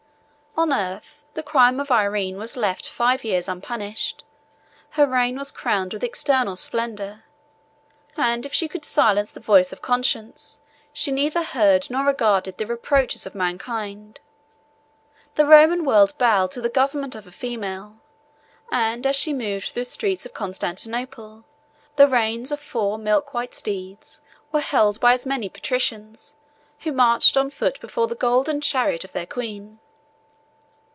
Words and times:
On 0.57 0.73
earth, 0.73 1.23
the 1.33 1.43
crime 1.43 1.79
of 1.79 1.91
Irene 1.91 2.37
was 2.37 2.57
left 2.57 2.89
five 2.89 3.23
years 3.23 3.47
unpunished; 3.47 4.25
her 4.91 5.07
reign 5.07 5.37
was 5.37 5.49
crowned 5.49 5.93
with 5.93 6.03
external 6.03 6.57
splendor; 6.57 7.23
and 8.17 8.45
if 8.45 8.53
she 8.53 8.67
could 8.67 8.83
silence 8.83 9.31
the 9.31 9.39
voice 9.39 9.71
of 9.71 9.81
conscience, 9.81 10.59
she 10.91 11.09
neither 11.09 11.41
heard 11.41 11.89
nor 11.89 12.03
regarded 12.03 12.57
the 12.57 12.67
reproaches 12.67 13.25
of 13.25 13.33
mankind. 13.33 14.19
The 15.35 15.45
Roman 15.45 15.85
world 15.85 16.17
bowed 16.17 16.51
to 16.51 16.59
the 16.61 16.67
government 16.67 17.15
of 17.15 17.25
a 17.25 17.31
female; 17.31 17.95
and 18.73 19.07
as 19.07 19.15
she 19.15 19.31
moved 19.33 19.69
through 19.69 19.85
the 19.85 19.89
streets 19.89 20.25
of 20.25 20.33
Constantinople, 20.33 21.45
the 21.95 22.09
reins 22.09 22.51
of 22.51 22.59
four 22.59 22.97
milk 22.97 23.33
white 23.33 23.53
steeds 23.53 24.19
were 24.51 24.59
held 24.59 24.99
by 24.99 25.13
as 25.13 25.25
many 25.25 25.47
patricians, 25.47 26.35
who 26.81 26.91
marched 26.91 27.37
on 27.37 27.51
foot 27.51 27.79
before 27.79 28.07
the 28.07 28.15
golden 28.15 28.59
chariot 28.59 29.05
of 29.05 29.13
their 29.13 29.25
queen. 29.25 29.79